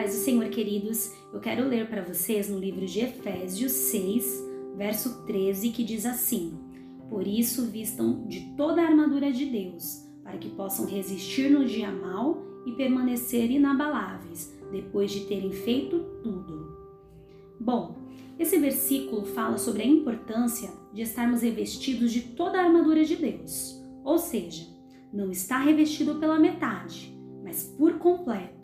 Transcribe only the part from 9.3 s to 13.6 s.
de Deus, para que possam resistir no dia mal e permanecer